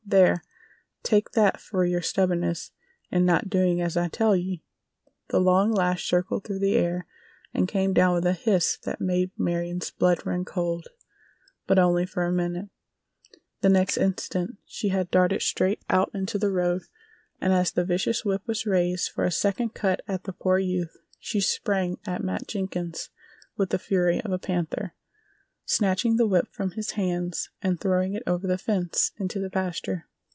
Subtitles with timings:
[0.03, 0.43] "There!
[1.03, 2.71] Take that fer yer stubbornness
[3.11, 4.65] in not doin' as I tell ye!"
[5.29, 7.07] The long lash circled through the air
[7.53, 12.31] and came down with a hiss that made Marion's blood run cold—but only for a
[12.33, 12.67] minute.
[13.61, 16.81] The next instant she had darted straight out into the road,
[17.39, 20.97] and as the vicious whip was raised for a second cut at the poor youth
[21.19, 23.11] she sprang at Matt Jenkins
[23.55, 28.45] with the fury of a panther—snatching the whip from his hands and throwing it over
[28.45, 30.05] the fence into the pasture.